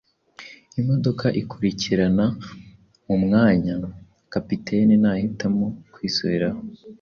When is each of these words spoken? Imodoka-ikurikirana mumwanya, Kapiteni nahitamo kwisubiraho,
Imodoka-ikurikirana 0.79 2.25
mumwanya, 3.05 3.75
Kapiteni 4.33 4.93
nahitamo 5.03 5.65
kwisubiraho, 5.93 6.59